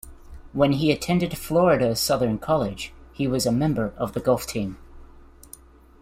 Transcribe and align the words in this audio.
When 0.51 0.71
he 0.71 0.91
attended 0.91 1.37
Florida 1.37 1.95
Southern 1.95 2.39
College, 2.39 2.91
he 3.13 3.27
was 3.27 3.45
a 3.45 3.51
member 3.51 3.93
of 3.97 4.13
the 4.13 4.19
golf 4.19 4.47
team. 4.47 4.77